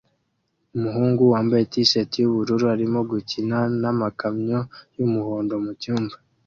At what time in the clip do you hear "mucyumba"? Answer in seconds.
5.65-6.15